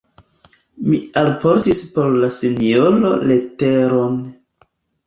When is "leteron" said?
3.35-4.23